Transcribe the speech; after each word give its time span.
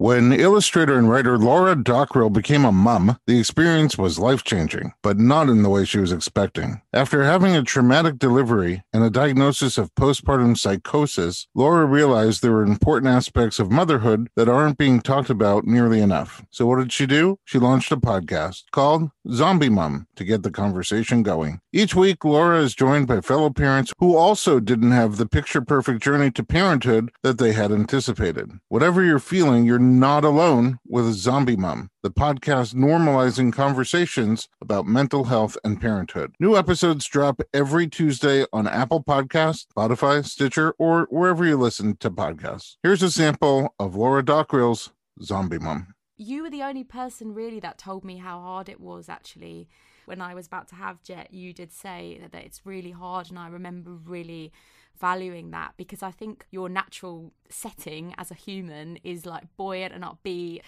When 0.00 0.32
illustrator 0.32 0.96
and 0.96 1.10
writer 1.10 1.36
Laura 1.36 1.76
Dockrill 1.76 2.30
became 2.30 2.64
a 2.64 2.72
mum, 2.72 3.18
the 3.26 3.38
experience 3.38 3.98
was 3.98 4.18
life 4.18 4.42
changing, 4.42 4.94
but 5.02 5.18
not 5.18 5.50
in 5.50 5.62
the 5.62 5.68
way 5.68 5.84
she 5.84 5.98
was 5.98 6.10
expecting. 6.10 6.80
After 6.90 7.24
having 7.24 7.54
a 7.54 7.62
traumatic 7.62 8.18
delivery 8.18 8.82
and 8.94 9.04
a 9.04 9.10
diagnosis 9.10 9.76
of 9.76 9.94
postpartum 9.96 10.56
psychosis, 10.56 11.48
Laura 11.54 11.84
realized 11.84 12.40
there 12.40 12.52
were 12.52 12.62
important 12.62 13.12
aspects 13.12 13.58
of 13.58 13.70
motherhood 13.70 14.30
that 14.36 14.48
aren't 14.48 14.78
being 14.78 15.02
talked 15.02 15.28
about 15.28 15.66
nearly 15.66 16.00
enough. 16.00 16.46
So, 16.50 16.64
what 16.64 16.78
did 16.78 16.92
she 16.92 17.04
do? 17.04 17.38
She 17.44 17.58
launched 17.58 17.92
a 17.92 17.98
podcast 17.98 18.62
called 18.72 19.10
Zombie 19.30 19.68
Mum 19.68 20.06
to 20.16 20.24
get 20.24 20.42
the 20.42 20.50
conversation 20.50 21.22
going. 21.22 21.60
Each 21.74 21.94
week, 21.94 22.24
Laura 22.24 22.62
is 22.62 22.74
joined 22.74 23.06
by 23.06 23.20
fellow 23.20 23.50
parents 23.50 23.92
who 23.98 24.16
also 24.16 24.60
didn't 24.60 24.92
have 24.92 25.18
the 25.18 25.26
picture 25.26 25.60
perfect 25.60 26.02
journey 26.02 26.30
to 26.30 26.42
parenthood 26.42 27.10
that 27.22 27.36
they 27.36 27.52
had 27.52 27.70
anticipated. 27.70 28.50
Whatever 28.70 29.04
you're 29.04 29.18
feeling, 29.18 29.66
you're 29.66 29.89
not 29.98 30.24
alone 30.24 30.78
with 30.86 31.12
Zombie 31.12 31.56
Mum, 31.56 31.88
the 32.02 32.10
podcast 32.10 32.74
normalizing 32.74 33.52
conversations 33.52 34.48
about 34.60 34.86
mental 34.86 35.24
health 35.24 35.58
and 35.64 35.80
parenthood. 35.80 36.34
New 36.38 36.56
episodes 36.56 37.06
drop 37.06 37.40
every 37.52 37.88
Tuesday 37.88 38.46
on 38.52 38.68
Apple 38.68 39.02
Podcasts, 39.02 39.66
Spotify, 39.76 40.24
Stitcher, 40.24 40.74
or 40.78 41.08
wherever 41.10 41.44
you 41.44 41.56
listen 41.56 41.96
to 41.96 42.10
podcasts. 42.10 42.76
Here's 42.82 43.02
a 43.02 43.10
sample 43.10 43.74
of 43.78 43.96
Laura 43.96 44.22
Dockrill's 44.22 44.92
Zombie 45.22 45.58
Mum. 45.58 45.94
You 46.16 46.42
were 46.42 46.50
the 46.50 46.62
only 46.62 46.84
person 46.84 47.34
really 47.34 47.60
that 47.60 47.78
told 47.78 48.04
me 48.04 48.18
how 48.18 48.40
hard 48.40 48.68
it 48.68 48.80
was 48.80 49.08
actually 49.08 49.68
when 50.06 50.20
I 50.20 50.34
was 50.34 50.46
about 50.46 50.68
to 50.68 50.74
have 50.74 51.02
Jet, 51.02 51.32
you 51.32 51.52
did 51.52 51.72
say 51.72 52.20
that 52.32 52.44
it's 52.44 52.64
really 52.64 52.90
hard, 52.90 53.30
and 53.30 53.38
I 53.38 53.48
remember 53.48 53.90
really 53.90 54.52
valuing 54.98 55.50
that 55.50 55.72
because 55.76 56.02
I 56.02 56.10
think 56.10 56.46
your 56.50 56.68
natural 56.68 57.32
setting 57.48 58.14
as 58.18 58.30
a 58.30 58.34
human 58.34 58.98
is 59.02 59.24
like 59.24 59.44
buoyant 59.56 59.94
and 59.94 60.04
upbeat. 60.04 60.60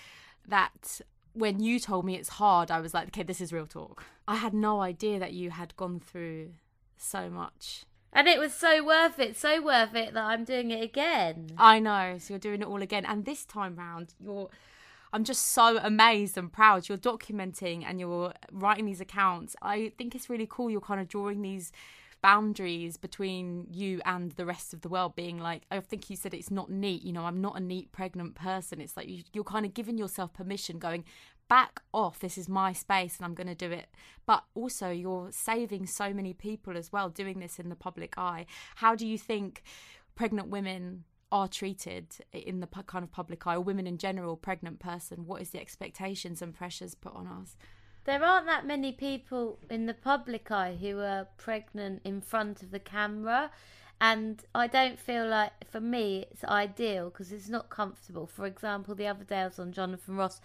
That 0.49 1.01
when 1.35 1.61
you 1.61 1.79
told 1.79 2.05
me 2.05 2.17
it's 2.17 2.31
hard, 2.31 2.71
I 2.71 2.81
was 2.81 2.95
like, 2.95 3.09
okay, 3.09 3.23
this 3.23 3.41
is 3.41 3.53
real 3.53 3.67
talk. 3.67 4.05
I 4.27 4.37
had 4.37 4.55
no 4.55 4.81
idea 4.81 5.19
that 5.19 5.33
you 5.33 5.51
had 5.51 5.77
gone 5.77 6.01
through 6.01 6.53
so 6.97 7.31
much. 7.31 7.85
And 8.13 8.29
it 8.29 8.39
was 8.39 8.53
so 8.53 8.85
worth 8.85 9.19
it, 9.19 9.37
so 9.37 9.63
worth 9.63 9.95
it 9.95 10.15
that 10.15 10.25
I'm 10.25 10.45
doing 10.45 10.71
it 10.71 10.83
again. 10.83 11.51
I 11.57 11.79
know. 11.79 12.17
So 12.19 12.35
you're 12.35 12.39
doing 12.39 12.61
it 12.63 12.69
all 12.69 12.83
again. 12.83 13.07
And 13.07 13.25
this 13.25 13.45
time 13.45 13.77
round, 13.77 14.15
you're. 14.19 14.49
I'm 15.13 15.25
just 15.25 15.49
so 15.49 15.79
amazed 15.83 16.39
and 16.39 16.51
proud. 16.51 16.89
You're 16.89 16.99
documenting 16.99 17.85
and 17.87 18.01
you're 18.01 18.33
writing 18.51 18.87
these 18.87 19.01
accounts. 19.01 19.55
I 19.61 19.93
think 19.99 20.15
it's 20.15 20.31
really 20.31 20.47
cool. 20.49 20.71
You're 20.71 20.81
kind 20.81 21.01
of 21.01 21.09
drawing 21.09 21.43
these 21.43 21.71
boundaries 22.23 22.97
between 22.97 23.67
you 23.71 24.01
and 24.05 24.31
the 24.33 24.47
rest 24.47 24.73
of 24.73 24.81
the 24.81 24.89
world 24.89 25.17
being 25.17 25.39
like 25.39 25.63
i 25.73 25.81
think 25.81 26.09
you 26.09 26.15
said 26.15 26.33
it's 26.33 26.53
not 26.53 26.71
neat 26.71 27.03
you 27.03 27.13
know 27.13 27.25
i'm 27.25 27.41
not 27.41 27.57
a 27.57 27.61
neat 27.61 27.91
pregnant 27.91 28.37
person 28.37 28.81
it's 28.81 28.97
like 28.97 29.09
you, 29.09 29.25
you're 29.33 29.43
kind 29.43 29.67
of 29.67 29.75
giving 29.75 29.99
yourself 29.99 30.33
permission 30.33 30.79
going 30.79 31.05
back 31.49 31.83
off 31.93 32.21
this 32.21 32.39
is 32.39 32.49
my 32.49 32.73
space 32.73 33.17
and 33.17 33.25
i'm 33.27 33.35
going 33.35 33.49
to 33.49 33.57
do 33.57 33.73
it 33.73 33.89
but 34.25 34.45
also 34.55 34.89
you're 34.89 35.31
saving 35.33 35.85
so 35.85 36.15
many 36.15 36.33
people 36.33 36.77
as 36.77 36.93
well 36.93 37.09
doing 37.09 37.41
this 37.41 37.59
in 37.59 37.69
the 37.69 37.75
public 37.75 38.17
eye 38.17 38.47
how 38.77 38.95
do 38.95 39.05
you 39.05 39.19
think 39.19 39.65
pregnant 40.15 40.49
women 40.49 41.03
are 41.33 41.49
treated 41.49 42.07
in 42.33 42.61
the 42.61 42.69
kind 42.87 43.03
of 43.03 43.11
public 43.11 43.45
eye 43.47 43.55
or 43.55 43.61
women 43.61 43.87
in 43.87 43.99
general 43.99 44.37
pregnant 44.37 44.79
person 44.79 45.27
what 45.27 45.43
is 45.43 45.51
the 45.51 45.61
expectations 45.61 46.41
and 46.41 46.55
pressures 46.55 46.95
put 46.95 47.15
on 47.15 47.27
us 47.27 47.57
there 48.05 48.25
aren't 48.25 48.47
that 48.47 48.67
many 48.67 48.93
people 48.93 49.59
in 49.71 49.87
the 49.87 49.95
public 49.95 50.51
eye 50.51 50.77
who 50.81 50.99
are 50.99 51.29
pregnant 51.37 52.03
in 52.05 52.21
front 52.21 52.63
of 52.63 52.73
the 52.73 52.81
camera. 52.81 53.51
And 54.01 54.43
I 54.55 54.67
don't 54.67 54.99
feel 54.99 55.29
like, 55.29 55.53
for 55.71 55.81
me, 55.81 56.27
it's 56.31 56.43
ideal 56.43 57.11
because 57.11 57.31
it's 57.31 57.49
not 57.49 57.71
comfortable. 57.71 58.27
For 58.27 58.47
example, 58.47 58.97
the 58.97 59.07
other 59.07 59.23
day 59.23 59.43
I 59.43 59.45
was 59.47 59.61
on 59.61 59.71
Jonathan 59.71 60.17
Ross 60.17 60.41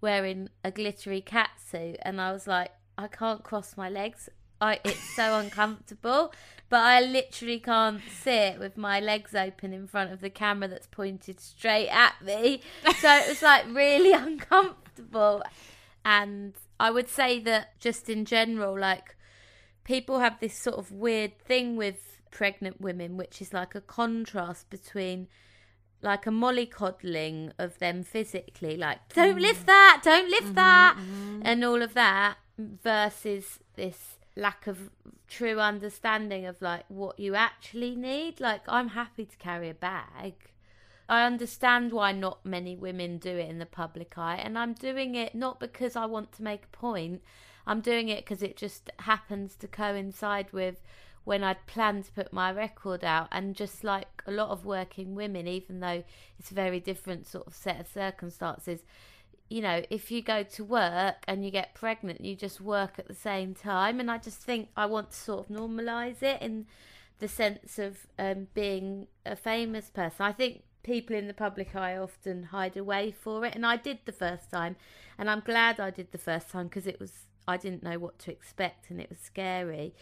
wearing 0.00 0.48
a 0.64 0.70
glittery 0.70 1.20
cat 1.20 1.50
suit, 1.62 1.96
and 2.00 2.18
I 2.18 2.32
was 2.32 2.46
like, 2.46 2.72
I 2.96 3.08
can't 3.08 3.42
cross 3.42 3.76
my 3.76 3.90
legs. 3.90 4.30
I, 4.62 4.78
it's 4.84 5.16
so 5.16 5.38
uncomfortable, 5.40 6.32
but 6.68 6.80
I 6.80 7.00
literally 7.00 7.58
can't 7.58 8.00
sit 8.08 8.60
with 8.60 8.76
my 8.76 9.00
legs 9.00 9.34
open 9.34 9.72
in 9.72 9.88
front 9.88 10.12
of 10.12 10.20
the 10.20 10.30
camera 10.30 10.68
that's 10.68 10.86
pointed 10.86 11.40
straight 11.40 11.88
at 11.88 12.14
me. 12.24 12.62
So 13.00 13.08
it 13.12 13.28
was 13.28 13.42
like 13.42 13.64
really 13.68 14.12
uncomfortable. 14.28 15.42
And 16.04 16.54
I 16.78 16.92
would 16.92 17.08
say 17.08 17.40
that 17.40 17.78
just 17.80 18.08
in 18.08 18.24
general, 18.24 18.78
like 18.78 19.16
people 19.82 20.20
have 20.20 20.38
this 20.38 20.56
sort 20.56 20.76
of 20.76 20.92
weird 20.92 21.38
thing 21.40 21.76
with 21.76 22.20
pregnant 22.30 22.80
women, 22.80 23.16
which 23.16 23.42
is 23.42 23.52
like 23.52 23.74
a 23.74 23.80
contrast 23.80 24.70
between 24.70 25.26
like 26.02 26.24
a 26.24 26.30
mollycoddling 26.30 27.52
of 27.58 27.80
them 27.80 28.04
physically, 28.04 28.76
like 28.76 28.98
don't 29.12 29.38
mm. 29.38 29.42
lift 29.42 29.66
that, 29.66 30.02
don't 30.04 30.30
lift 30.30 30.44
mm-hmm, 30.44 30.54
that, 30.54 30.96
mm-hmm. 30.96 31.40
and 31.44 31.64
all 31.64 31.82
of 31.82 31.94
that, 31.94 32.36
versus 32.58 33.58
this 33.74 34.18
lack 34.36 34.66
of 34.66 34.90
true 35.28 35.60
understanding 35.60 36.46
of 36.46 36.60
like 36.62 36.84
what 36.88 37.18
you 37.18 37.34
actually 37.34 37.94
need. 37.94 38.40
Like 38.40 38.62
I'm 38.68 38.88
happy 38.88 39.24
to 39.26 39.36
carry 39.36 39.68
a 39.68 39.74
bag. 39.74 40.34
I 41.08 41.26
understand 41.26 41.92
why 41.92 42.12
not 42.12 42.46
many 42.46 42.76
women 42.76 43.18
do 43.18 43.36
it 43.36 43.50
in 43.50 43.58
the 43.58 43.66
public 43.66 44.16
eye, 44.16 44.36
and 44.36 44.56
I'm 44.56 44.72
doing 44.72 45.14
it 45.14 45.34
not 45.34 45.60
because 45.60 45.96
I 45.96 46.06
want 46.06 46.32
to 46.32 46.42
make 46.42 46.64
a 46.64 46.76
point. 46.76 47.22
I'm 47.66 47.80
doing 47.80 48.08
it 48.08 48.24
because 48.24 48.42
it 48.42 48.56
just 48.56 48.90
happens 49.00 49.54
to 49.56 49.68
coincide 49.68 50.52
with 50.52 50.76
when 51.24 51.44
I'd 51.44 51.66
planned 51.66 52.04
to 52.04 52.12
put 52.12 52.32
my 52.32 52.50
record 52.50 53.04
out, 53.04 53.28
and 53.30 53.54
just 53.54 53.84
like 53.84 54.22
a 54.26 54.32
lot 54.32 54.50
of 54.50 54.64
working 54.64 55.14
women, 55.14 55.46
even 55.46 55.80
though 55.80 56.02
it's 56.38 56.50
a 56.50 56.54
very 56.54 56.80
different 56.80 57.26
sort 57.26 57.46
of 57.46 57.54
set 57.54 57.78
of 57.78 57.86
circumstances, 57.88 58.80
you 59.48 59.60
know, 59.60 59.82
if 59.90 60.10
you 60.10 60.22
go 60.22 60.42
to 60.42 60.64
work 60.64 61.16
and 61.28 61.44
you 61.44 61.50
get 61.50 61.74
pregnant, 61.74 62.22
you 62.22 62.34
just 62.34 62.60
work 62.60 62.98
at 62.98 63.08
the 63.08 63.14
same 63.14 63.54
time. 63.54 64.00
And 64.00 64.10
I 64.10 64.18
just 64.18 64.38
think 64.38 64.68
I 64.76 64.86
want 64.86 65.10
to 65.10 65.16
sort 65.16 65.50
of 65.50 65.56
normalize 65.56 66.22
it 66.22 66.40
in 66.40 66.66
the 67.18 67.28
sense 67.28 67.78
of 67.78 68.06
um, 68.18 68.48
being 68.54 69.06
a 69.26 69.36
famous 69.36 69.90
person. 69.90 70.16
I 70.26 70.32
think 70.32 70.62
people 70.82 71.14
in 71.16 71.28
the 71.28 71.34
public 71.34 71.74
eye 71.76 71.96
often 71.96 72.44
hide 72.44 72.76
away 72.76 73.12
for 73.12 73.44
it 73.44 73.54
and 73.54 73.64
I 73.64 73.76
did 73.76 74.00
the 74.04 74.12
first 74.12 74.50
time 74.50 74.76
and 75.18 75.30
I'm 75.30 75.40
glad 75.40 75.78
I 75.78 75.90
did 75.90 76.10
the 76.12 76.18
first 76.18 76.50
time 76.50 76.66
because 76.66 76.86
it 76.86 76.98
was 76.98 77.12
I 77.46 77.56
didn't 77.56 77.82
know 77.82 77.98
what 77.98 78.18
to 78.20 78.32
expect 78.32 78.90
and 78.90 79.00
it 79.00 79.08
was 79.08 79.18
scary 79.18 79.94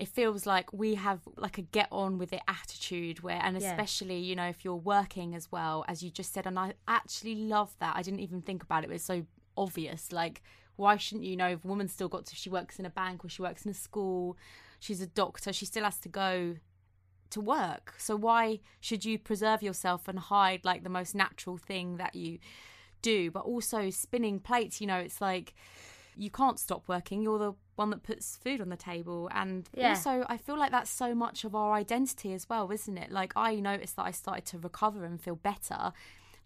it 0.00 0.08
feels 0.08 0.46
like 0.46 0.72
we 0.72 0.94
have 0.94 1.20
like 1.36 1.58
a 1.58 1.62
get 1.62 1.88
on 1.92 2.18
with 2.18 2.32
it 2.32 2.40
attitude 2.48 3.22
where 3.22 3.40
and 3.42 3.56
especially 3.56 4.18
yeah. 4.18 4.28
you 4.28 4.36
know 4.36 4.46
if 4.46 4.64
you're 4.64 4.74
working 4.74 5.34
as 5.34 5.52
well 5.52 5.84
as 5.88 6.02
you 6.02 6.10
just 6.10 6.32
said 6.32 6.46
and 6.46 6.58
I 6.58 6.74
actually 6.88 7.34
love 7.34 7.76
that 7.80 7.94
I 7.96 8.02
didn't 8.02 8.20
even 8.20 8.40
think 8.42 8.62
about 8.62 8.82
it 8.82 8.90
it 8.90 8.92
was 8.92 9.04
so 9.04 9.24
obvious 9.56 10.10
like 10.10 10.42
why 10.76 10.96
shouldn't 10.96 11.26
you 11.26 11.36
know 11.36 11.48
if 11.48 11.64
a 11.64 11.68
woman 11.68 11.88
still 11.88 12.08
got 12.08 12.26
to 12.26 12.34
she 12.34 12.48
works 12.48 12.78
in 12.78 12.86
a 12.86 12.90
bank 12.90 13.24
or 13.24 13.28
she 13.28 13.42
works 13.42 13.64
in 13.64 13.70
a 13.70 13.74
school 13.74 14.36
she's 14.78 15.00
a 15.02 15.06
doctor 15.06 15.52
she 15.52 15.66
still 15.66 15.84
has 15.84 15.98
to 15.98 16.08
go 16.08 16.56
to 17.30 17.40
work. 17.40 17.94
So 17.98 18.16
why 18.16 18.60
should 18.80 19.04
you 19.04 19.18
preserve 19.18 19.62
yourself 19.62 20.08
and 20.08 20.18
hide 20.18 20.64
like 20.64 20.82
the 20.82 20.90
most 20.90 21.14
natural 21.14 21.56
thing 21.56 21.96
that 21.96 22.14
you 22.14 22.38
do? 23.02 23.30
But 23.30 23.44
also 23.44 23.90
spinning 23.90 24.40
plates, 24.40 24.80
you 24.80 24.86
know, 24.86 24.98
it's 24.98 25.20
like 25.20 25.54
you 26.16 26.30
can't 26.30 26.58
stop 26.58 26.84
working. 26.86 27.22
You're 27.22 27.38
the 27.38 27.52
one 27.76 27.90
that 27.90 28.02
puts 28.02 28.36
food 28.36 28.60
on 28.60 28.68
the 28.68 28.76
table. 28.76 29.30
And 29.34 29.68
yeah. 29.74 29.90
also, 29.90 30.24
I 30.28 30.36
feel 30.36 30.58
like 30.58 30.70
that's 30.70 30.90
so 30.90 31.14
much 31.14 31.44
of 31.44 31.54
our 31.54 31.72
identity 31.72 32.32
as 32.32 32.48
well, 32.48 32.70
isn't 32.70 32.98
it? 32.98 33.10
Like, 33.10 33.32
I 33.36 33.56
noticed 33.56 33.96
that 33.96 34.04
I 34.04 34.10
started 34.10 34.44
to 34.46 34.58
recover 34.58 35.04
and 35.04 35.20
feel 35.20 35.36
better, 35.36 35.92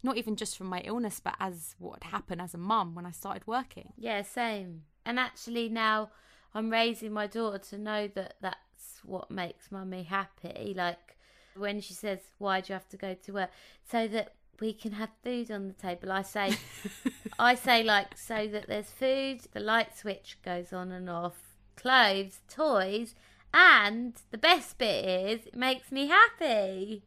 not 0.03 0.17
even 0.17 0.37
just 0.37 0.57
from 0.57 0.69
my 0.69 0.81
illness, 0.81 1.21
but 1.21 1.35
as 1.41 1.75
what 1.79 2.03
happened 2.05 2.41
as 2.41 2.55
a 2.55 2.59
mum 2.59 2.95
when 2.95 3.07
I 3.07 3.11
started 3.11 3.47
working. 3.47 3.93
Yeah, 3.97 4.23
same. 4.23 4.83
And 5.05 5.19
actually, 5.19 5.69
now 5.69 6.11
I'm 6.55 6.71
raising 6.71 7.13
my 7.13 7.27
daughter 7.27 7.59
to 7.59 7.79
know 7.79 8.09
that 8.15 8.35
that's 8.41 9.01
what 9.05 9.31
makes 9.31 9.71
mummy 9.71 10.05
happy. 10.05 10.73
Like 10.77 11.17
when 11.57 11.81
she 11.81 11.95
says, 11.95 12.21
Why 12.39 12.61
do 12.61 12.73
you 12.73 12.75
have 12.75 12.89
to 12.89 12.97
go 12.97 13.15
to 13.15 13.33
work? 13.33 13.51
So 13.91 14.07
that 14.09 14.35
we 14.61 14.73
can 14.73 14.93
have 14.93 15.11
food 15.23 15.51
on 15.51 15.69
the 15.69 15.75
table. 15.75 16.13
I 16.13 16.23
say, 16.23 16.57
I 17.39 17.55
say, 17.55 17.83
like, 17.83 18.17
so 18.17 18.47
that 18.49 18.67
there's 18.67 18.91
food, 18.91 19.41
the 19.53 19.61
light 19.61 19.97
switch 19.97 20.39
goes 20.45 20.73
on 20.73 20.93
and 20.93 21.09
off, 21.09 21.57
clothes, 21.77 22.41
toys, 22.49 23.15
and 23.53 24.15
the 24.31 24.39
best 24.39 24.79
bit 24.79 25.05
is 25.05 25.47
it 25.47 25.57
makes 25.57 25.93
me 25.93 26.09
happy. 26.09 27.05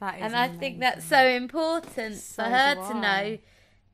That 0.00 0.16
is 0.16 0.22
and 0.22 0.36
I 0.36 0.48
think 0.48 0.80
that's 0.80 1.04
so 1.04 1.26
important 1.26 2.16
so 2.16 2.42
for 2.42 2.48
her 2.50 2.74
to 2.74 2.94
know 2.94 3.38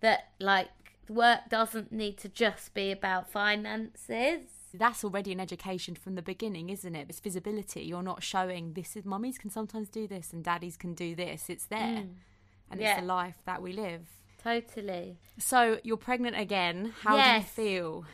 that, 0.00 0.31
like, 0.40 0.69
work 1.08 1.40
doesn't 1.49 1.93
need 1.93 2.19
to 2.19 2.28
just 2.28 2.75
be 2.75 2.90
about 2.90 3.31
finances 3.31 4.44
that's 4.75 5.05
already 5.05 5.32
an 5.32 5.40
education 5.40 5.94
from 5.94 6.14
the 6.14 6.23
beginning, 6.23 6.70
isn't 6.70 6.94
it? 6.94 7.06
It's 7.08 7.20
visibility. 7.20 7.82
You're 7.82 8.02
not 8.02 8.23
showing 8.23 8.73
this 8.73 8.96
is 8.96 9.05
mummies 9.05 9.38
can 9.38 9.50
sometimes 9.50 9.88
do 9.88 10.06
this 10.06 10.32
and 10.32 10.43
daddies 10.43 10.76
can 10.76 10.94
do 10.94 11.14
this. 11.14 11.50
It's 11.50 11.67
there. 11.67 11.78
Mm. 11.78 12.08
And 12.72 12.80
yeah. 12.80 12.92
it's 12.92 13.00
the 13.00 13.06
life 13.06 13.36
that 13.44 13.62
we 13.62 13.72
live. 13.72 14.08
Totally. 14.42 15.19
So 15.38 15.78
you're 15.84 15.96
pregnant 15.96 16.36
again. 16.36 16.94
How 17.02 17.16
yes. 17.16 17.54
do 17.54 17.62
you 17.62 17.69
feel? 17.69 18.04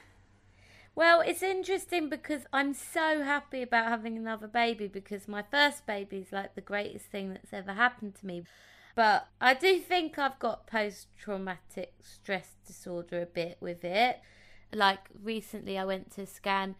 Well, 0.94 1.20
it's 1.20 1.44
interesting 1.44 2.08
because 2.08 2.42
I'm 2.52 2.74
so 2.74 3.22
happy 3.22 3.62
about 3.62 3.86
having 3.86 4.16
another 4.16 4.48
baby 4.48 4.88
because 4.88 5.28
my 5.28 5.44
first 5.48 5.86
baby 5.86 6.18
is 6.18 6.32
like 6.32 6.56
the 6.56 6.60
greatest 6.60 7.06
thing 7.06 7.32
that's 7.32 7.52
ever 7.52 7.72
happened 7.72 8.16
to 8.16 8.26
me. 8.26 8.42
But 8.96 9.28
I 9.40 9.54
do 9.54 9.78
think 9.78 10.18
I've 10.18 10.40
got 10.40 10.66
post 10.66 11.06
traumatic 11.16 11.94
stress 12.02 12.56
disorder 12.66 13.22
a 13.22 13.26
bit 13.26 13.58
with 13.60 13.84
it. 13.84 14.18
Like 14.74 15.08
recently, 15.22 15.78
I 15.78 15.84
went 15.84 16.10
to 16.16 16.26
scan 16.26 16.74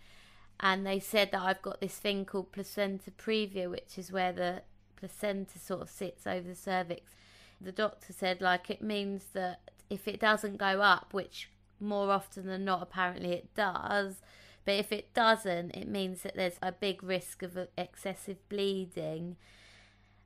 and 0.58 0.84
they 0.84 0.98
said 0.98 1.31
that 1.31 1.42
I've 1.42 1.62
got 1.62 1.81
this 1.81 1.96
thing 1.96 2.24
called 2.24 2.50
placenta 2.50 3.12
previa, 3.12 3.70
which 3.70 3.96
is 3.96 4.10
where 4.10 4.32
the 4.32 4.62
placenta 4.96 5.60
sort 5.60 5.82
of 5.82 5.90
sits 5.90 6.26
over 6.26 6.48
the 6.48 6.54
cervix. 6.56 7.12
The 7.60 7.72
doctor 7.72 8.12
said, 8.12 8.40
like, 8.40 8.70
it 8.70 8.82
means 8.82 9.25
that 9.32 9.60
if 9.90 10.06
it 10.06 10.20
doesn't 10.20 10.58
go 10.58 10.81
up, 10.81 11.12
which 11.12 11.50
more 11.81 12.10
often 12.10 12.46
than 12.46 12.64
not, 12.64 12.82
apparently 12.82 13.32
it 13.32 13.55
does, 13.55 14.16
but 14.64 14.75
if 14.75 14.93
it 14.93 15.14
doesn't, 15.14 15.75
it 15.75 15.88
means 15.88 16.22
that 16.22 16.37
there's 16.37 16.58
a 16.60 16.72
big 16.72 17.02
risk 17.02 17.43
of 17.43 17.56
excessive 17.76 18.37
bleeding. 18.49 19.37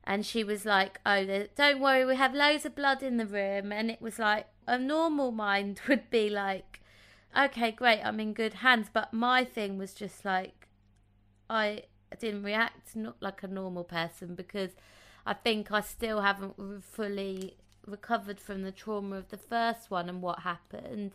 And 0.03 0.25
she 0.25 0.43
was 0.43 0.65
like, 0.65 0.99
Oh, 1.05 1.47
don't 1.55 1.79
worry, 1.79 2.03
we 2.05 2.15
have 2.17 2.33
loads 2.33 2.65
of 2.65 2.75
blood 2.75 3.01
in 3.01 3.17
the 3.17 3.25
room. 3.25 3.71
And 3.71 3.89
it 3.89 4.01
was 4.01 4.19
like, 4.19 4.47
a 4.67 4.77
normal 4.77 5.31
mind 5.31 5.79
would 5.87 6.09
be 6.09 6.29
like, 6.29 6.81
Okay, 7.37 7.71
great, 7.71 8.01
I'm 8.03 8.19
in 8.19 8.33
good 8.33 8.55
hands. 8.55 8.87
But 8.91 9.13
my 9.13 9.43
thing 9.43 9.77
was 9.77 9.93
just 9.93 10.25
like, 10.25 10.67
I 11.49 11.83
didn't 12.19 12.43
react 12.43 12.95
not 12.95 13.15
like 13.21 13.43
a 13.43 13.47
normal 13.47 13.83
person 13.83 14.35
because 14.35 14.71
I 15.25 15.33
think 15.33 15.71
I 15.71 15.81
still 15.81 16.21
haven't 16.21 16.83
fully 16.83 17.55
recovered 17.85 18.39
from 18.39 18.63
the 18.63 18.71
trauma 18.71 19.17
of 19.17 19.29
the 19.29 19.37
first 19.37 19.89
one 19.89 20.09
and 20.09 20.21
what 20.21 20.39
happened. 20.39 21.11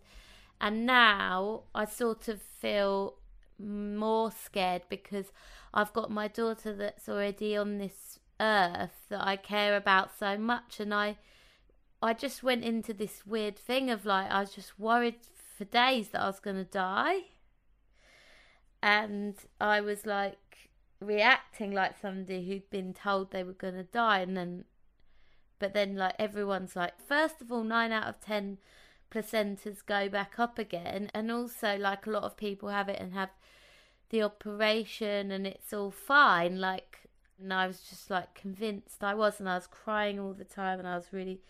And 0.61 0.87
now 0.87 1.63
I 1.75 1.85
sort 1.85 2.29
of 2.29 2.43
feel 2.43 3.15
more 3.59 4.31
scared 4.31 4.83
because 4.89 5.27
I've 5.75 5.93
got 5.93 6.11
my 6.11 6.29
daughter 6.29 6.75
that's 6.75 7.09
already 7.09 7.57
on 7.57 7.79
this 7.79 8.19
earth 8.41 9.07
that 9.09 9.27
I 9.27 9.37
care 9.37 9.77
about 9.77 10.17
so 10.17 10.39
much 10.39 10.79
and 10.79 10.95
I 10.95 11.17
I 12.01 12.15
just 12.15 12.45
went 12.45 12.63
into 12.63 12.95
this 12.95 13.27
weird 13.27 13.59
thing 13.59 13.91
of 13.91 14.07
like 14.07 14.31
I 14.31 14.41
was 14.41 14.55
just 14.55 14.79
worried 14.79 15.17
for 15.57 15.65
days 15.65 16.11
that 16.11 16.23
I 16.23 16.27
was 16.27 16.39
going 16.39 16.57
to 16.57 16.65
die. 16.65 17.23
And 18.81 19.35
I 19.61 19.81
was 19.81 20.07
like 20.07 20.68
reacting 21.01 21.73
like 21.73 21.95
somebody 22.01 22.47
who'd 22.47 22.69
been 22.71 22.93
told 22.93 23.31
they 23.31 23.45
were 23.45 23.53
going 23.53 23.75
to 23.75 23.85
die 23.85 24.21
and 24.21 24.37
then 24.37 24.65
but 25.59 25.75
then 25.75 25.97
like 25.97 26.15
everyone's 26.19 26.75
like 26.75 26.95
first 27.07 27.41
of 27.41 27.53
all 27.53 27.63
9 27.63 27.93
out 27.93 28.09
of 28.09 28.21
10 28.21 28.59
placentas 29.13 29.85
go 29.85 30.09
back 30.09 30.39
up 30.39 30.59
again 30.59 31.11
and 31.15 31.31
also 31.31 31.77
like 31.77 32.07
a 32.07 32.11
lot 32.11 32.25
of 32.25 32.37
people 32.37 32.69
have 32.69 32.89
it 32.89 33.01
and 33.01 33.13
have 33.15 33.31
the 34.11 34.23
operation 34.23 35.31
and 35.31 35.47
it's 35.47 35.73
all 35.73 35.91
fine 35.91 36.61
like 36.61 37.09
and 37.41 37.53
I 37.53 37.67
was 37.67 37.81
just 37.81 38.11
like 38.11 38.35
convinced 38.35 39.03
I 39.03 39.15
was 39.15 39.39
and 39.39 39.49
I 39.49 39.55
was 39.55 39.67
crying 39.67 40.19
all 40.19 40.33
the 40.33 40.45
time 40.45 40.79
and 40.79 40.89
I 40.89 40.97
was 40.97 41.13
really 41.13 41.41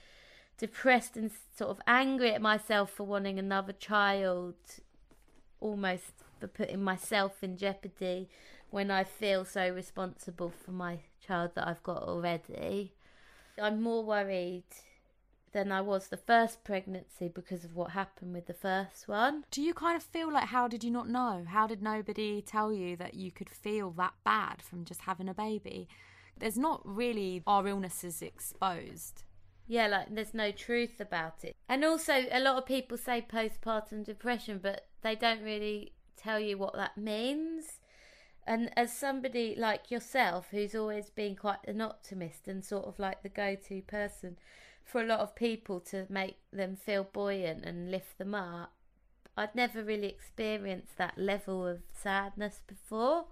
depressed 0.58 1.16
and 1.16 1.30
sort 1.56 1.70
of 1.70 1.80
angry 1.86 2.32
at 2.32 2.42
myself 2.42 2.90
for 2.90 3.04
wanting 3.04 3.38
another 3.38 3.72
child 3.72 4.54
almost 5.60 6.12
for 6.38 6.48
putting 6.48 6.82
myself 6.82 7.42
in 7.42 7.56
jeopardy 7.56 8.28
when 8.70 8.90
I 8.90 9.04
feel 9.04 9.44
so 9.44 9.70
responsible 9.70 10.50
for 10.50 10.72
my 10.72 11.00
child 11.26 11.52
that 11.54 11.66
I've 11.66 11.82
got 11.82 12.02
already. 12.02 12.92
I'm 13.60 13.82
more 13.82 14.04
worried 14.04 14.64
than 15.52 15.72
I 15.72 15.80
was 15.80 16.08
the 16.08 16.16
first 16.16 16.62
pregnancy 16.64 17.28
because 17.28 17.64
of 17.64 17.74
what 17.74 17.92
happened 17.92 18.34
with 18.34 18.46
the 18.46 18.54
first 18.54 19.08
one. 19.08 19.44
Do 19.50 19.62
you 19.62 19.74
kind 19.74 19.96
of 19.96 20.02
feel 20.02 20.32
like 20.32 20.48
how 20.48 20.68
did 20.68 20.84
you 20.84 20.90
not 20.90 21.08
know? 21.08 21.44
How 21.48 21.66
did 21.66 21.82
nobody 21.82 22.42
tell 22.42 22.72
you 22.72 22.96
that 22.96 23.14
you 23.14 23.30
could 23.30 23.48
feel 23.48 23.90
that 23.92 24.14
bad 24.24 24.62
from 24.62 24.84
just 24.84 25.02
having 25.02 25.28
a 25.28 25.34
baby? 25.34 25.88
There's 26.36 26.58
not 26.58 26.82
really 26.84 27.42
our 27.46 27.66
illnesses 27.66 28.22
exposed. 28.22 29.24
Yeah, 29.66 29.86
like 29.88 30.14
there's 30.14 30.34
no 30.34 30.50
truth 30.50 31.00
about 31.00 31.44
it. 31.44 31.56
And 31.68 31.84
also, 31.84 32.24
a 32.30 32.40
lot 32.40 32.56
of 32.56 32.66
people 32.66 32.96
say 32.96 33.26
postpartum 33.28 34.04
depression, 34.04 34.60
but 34.62 34.86
they 35.02 35.14
don't 35.14 35.42
really 35.42 35.92
tell 36.16 36.40
you 36.40 36.56
what 36.56 36.74
that 36.74 36.96
means. 36.96 37.77
And 38.48 38.70
as 38.78 38.90
somebody 38.94 39.54
like 39.54 39.90
yourself, 39.90 40.46
who's 40.50 40.74
always 40.74 41.10
been 41.10 41.36
quite 41.36 41.58
an 41.66 41.82
optimist 41.82 42.48
and 42.48 42.64
sort 42.64 42.86
of 42.86 42.98
like 42.98 43.22
the 43.22 43.28
go 43.28 43.54
to 43.54 43.82
person, 43.82 44.38
for 44.82 45.02
a 45.02 45.06
lot 45.06 45.20
of 45.20 45.36
people 45.36 45.80
to 45.80 46.06
make 46.08 46.38
them 46.50 46.74
feel 46.74 47.04
buoyant 47.04 47.66
and 47.66 47.90
lift 47.90 48.16
them 48.16 48.34
up. 48.34 48.72
I'd 49.36 49.54
never 49.54 49.84
really 49.84 50.06
experienced 50.06 50.96
that 50.96 51.18
level 51.18 51.66
of 51.66 51.82
sadness 51.92 52.62
before, 52.66 53.26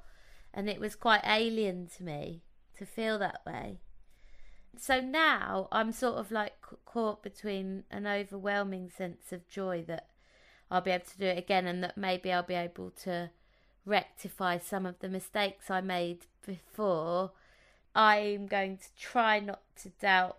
and 0.53 0.69
it 0.69 0.79
was 0.79 0.95
quite 0.95 1.23
alien 1.25 1.89
to 1.97 2.05
me 2.05 2.43
to 2.77 2.85
feel 2.85 3.19
that 3.19 3.41
way. 3.47 3.79
So 4.77 5.01
now 5.01 5.69
I'm 5.73 5.93
sort 5.93 6.17
of 6.17 6.31
like 6.31 6.61
caught 6.85 7.23
between 7.23 7.85
an 7.91 8.07
overwhelming 8.07 8.91
sense 8.91 9.33
of 9.33 9.49
joy 9.49 9.83
that 9.89 10.11
I'll 10.71 10.83
be 10.83 10.91
able 10.91 11.07
to 11.07 11.19
do 11.19 11.25
it 11.25 11.39
again 11.39 11.67
and 11.67 11.83
that 11.83 11.97
maybe 11.97 12.31
I'll 12.31 12.43
be 12.43 12.53
able 12.53 12.91
to 13.05 13.31
rectify 13.87 14.59
some 14.59 14.85
of 14.85 14.99
the 14.99 15.09
mistakes 15.09 15.71
I 15.71 15.81
made 15.81 16.27
before. 16.45 17.31
I'm 17.95 18.47
going 18.47 18.77
to 18.77 18.89
try 19.01 19.41
not 19.41 19.63
to 19.83 19.89
doubt 19.89 20.39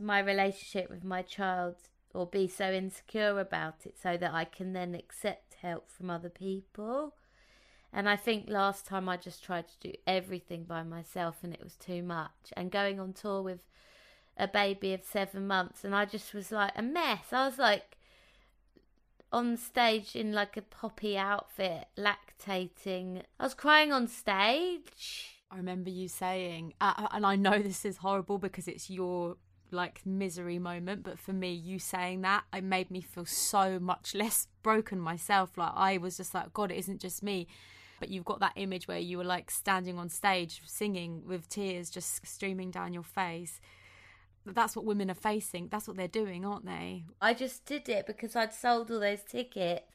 my 0.00 0.20
relationship 0.20 0.88
with 0.88 1.04
my 1.04 1.20
child 1.20 1.74
or 2.14 2.26
be 2.26 2.48
so 2.48 2.70
insecure 2.72 3.38
about 3.38 3.84
it 3.84 3.96
so 4.00 4.16
that 4.16 4.32
I 4.32 4.44
can 4.44 4.72
then 4.72 4.94
accept 4.94 5.56
help 5.60 5.90
from 5.90 6.08
other 6.08 6.30
people. 6.30 7.14
And 7.92 8.08
I 8.08 8.16
think 8.16 8.48
last 8.48 8.86
time 8.86 9.08
I 9.08 9.16
just 9.16 9.44
tried 9.44 9.66
to 9.68 9.88
do 9.88 9.92
everything 10.06 10.64
by 10.64 10.82
myself 10.82 11.36
and 11.42 11.52
it 11.52 11.62
was 11.62 11.76
too 11.76 12.02
much. 12.02 12.52
And 12.56 12.70
going 12.70 12.98
on 12.98 13.12
tour 13.12 13.42
with 13.42 13.60
a 14.36 14.48
baby 14.48 14.94
of 14.94 15.04
seven 15.04 15.46
months 15.46 15.84
and 15.84 15.94
I 15.94 16.04
just 16.04 16.32
was 16.32 16.50
like 16.50 16.72
a 16.76 16.82
mess. 16.82 17.32
I 17.32 17.46
was 17.46 17.58
like 17.58 17.96
on 19.34 19.56
stage 19.56 20.14
in 20.14 20.32
like 20.32 20.56
a 20.56 20.62
poppy 20.62 21.18
outfit, 21.18 21.88
lactating. 21.98 23.22
I 23.40 23.42
was 23.42 23.54
crying 23.54 23.92
on 23.92 24.06
stage. 24.06 25.40
I 25.50 25.56
remember 25.56 25.90
you 25.90 26.06
saying, 26.08 26.74
uh, 26.80 27.08
and 27.10 27.26
I 27.26 27.34
know 27.34 27.58
this 27.58 27.84
is 27.84 27.98
horrible 27.98 28.38
because 28.38 28.68
it's 28.68 28.88
your 28.88 29.36
like 29.70 30.00
misery 30.06 30.58
moment 30.58 31.02
but 31.02 31.18
for 31.18 31.32
me 31.32 31.52
you 31.52 31.80
saying 31.80 32.20
that 32.20 32.44
it 32.54 32.62
made 32.62 32.92
me 32.92 33.00
feel 33.00 33.24
so 33.24 33.80
much 33.80 34.14
less 34.14 34.46
broken 34.62 35.00
myself 35.00 35.58
like 35.58 35.72
i 35.74 35.96
was 35.96 36.16
just 36.16 36.32
like 36.32 36.52
god 36.52 36.70
it 36.70 36.76
isn't 36.76 37.00
just 37.00 37.24
me 37.24 37.48
but 37.98 38.08
you've 38.08 38.24
got 38.24 38.38
that 38.38 38.52
image 38.54 38.86
where 38.86 39.00
you 39.00 39.18
were 39.18 39.24
like 39.24 39.50
standing 39.50 39.98
on 39.98 40.08
stage 40.08 40.60
singing 40.64 41.22
with 41.26 41.48
tears 41.48 41.90
just 41.90 42.24
streaming 42.24 42.70
down 42.70 42.94
your 42.94 43.02
face 43.02 43.60
that's 44.46 44.76
what 44.76 44.84
women 44.84 45.10
are 45.10 45.14
facing 45.14 45.68
that's 45.68 45.88
what 45.88 45.96
they're 45.96 46.08
doing 46.08 46.44
aren't 46.44 46.66
they 46.66 47.04
i 47.20 47.32
just 47.32 47.64
did 47.64 47.88
it 47.88 48.06
because 48.06 48.36
i'd 48.36 48.52
sold 48.52 48.90
all 48.90 49.00
those 49.00 49.22
tickets 49.22 49.90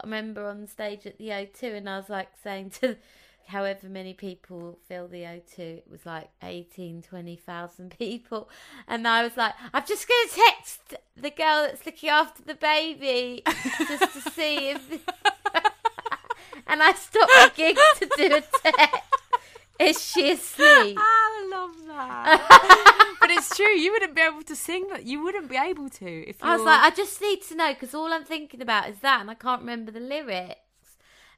i 0.00 0.04
remember 0.04 0.46
on 0.46 0.66
stage 0.66 1.06
at 1.06 1.18
the 1.18 1.28
o2 1.28 1.76
and 1.76 1.88
i 1.88 1.96
was 1.96 2.08
like 2.08 2.28
saying 2.42 2.70
to 2.70 2.96
however 3.46 3.88
many 3.88 4.12
people 4.12 4.78
fill 4.88 5.08
the 5.08 5.22
O2. 5.22 5.58
It 5.58 5.86
was 5.90 6.04
like 6.04 6.30
18, 6.42 7.02
20,000 7.02 7.94
people. 7.98 8.48
And 8.88 9.06
I 9.06 9.22
was 9.22 9.36
like, 9.36 9.54
I'm 9.72 9.84
just 9.86 10.06
going 10.08 10.28
to 10.28 10.34
text 10.34 10.94
the 11.16 11.30
girl 11.30 11.62
that's 11.62 11.86
looking 11.86 12.10
after 12.10 12.42
the 12.42 12.54
baby 12.54 13.42
just 13.78 14.12
to 14.14 14.30
see 14.32 14.70
if. 14.70 14.90
and 16.66 16.82
I 16.82 16.92
stopped 16.92 17.32
the 17.32 17.52
gig 17.54 17.76
to 17.98 18.10
do 18.16 18.36
a 18.36 18.42
text. 18.62 19.02
Is 19.78 20.02
she 20.02 20.32
asleep? 20.32 20.96
I 20.98 21.48
love 21.50 21.86
that. 21.86 23.12
It's 23.36 23.56
true. 23.56 23.66
You 23.66 23.92
wouldn't 23.92 24.14
be 24.14 24.22
able 24.22 24.42
to 24.42 24.56
sing 24.56 24.88
that. 24.88 25.04
You 25.04 25.22
wouldn't 25.22 25.48
be 25.48 25.56
able 25.56 25.88
to 25.90 26.28
if 26.28 26.42
I 26.42 26.56
was 26.56 26.64
like, 26.64 26.80
I 26.80 26.90
just 26.94 27.20
need 27.20 27.42
to 27.42 27.54
know 27.54 27.72
because 27.74 27.94
all 27.94 28.12
I'm 28.12 28.24
thinking 28.24 28.62
about 28.62 28.88
is 28.88 28.98
that, 29.00 29.20
and 29.20 29.30
I 29.30 29.34
can't 29.34 29.60
remember 29.60 29.90
the 29.90 30.00
lyrics. 30.00 30.60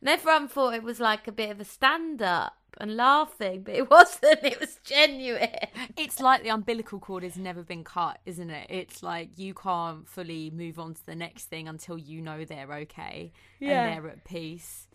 And 0.00 0.09
everyone 0.09 0.49
thought 0.49 0.75
it 0.75 0.83
was 0.83 1.00
like 1.00 1.26
a 1.26 1.33
bit 1.33 1.50
of 1.50 1.61
a 1.61 1.64
stand 1.64 2.23
up 2.23 2.55
and 2.81 2.97
laughing, 2.97 3.62
but 3.62 3.75
it 3.75 3.90
wasn't. 3.90 4.45
It 4.45 4.61
was 4.61 4.78
genuine. 4.85 5.49
It's 5.97 6.21
like 6.21 6.43
the 6.43 6.50
umbilical 6.50 6.99
cord 6.99 7.23
has 7.23 7.37
never 7.37 7.62
been 7.62 7.85
cut, 7.85 8.21
isn't 8.25 8.50
it? 8.50 8.67
It's 8.71 9.02
like 9.02 9.31
you 9.37 9.55
can't 9.55 10.09
fully 10.09 10.50
move 10.50 10.78
on 10.78 10.95
to 10.95 11.07
the 11.07 11.14
next 11.14 11.47
thing 11.47 11.69
until 11.69 11.99
you 11.99 12.21
know 12.21 12.45
they're 12.45 12.73
okay 12.73 13.33
yeah. 13.59 13.85
and 13.85 14.05
they're 14.05 14.11
at 14.11 14.25
peace. 14.25 14.88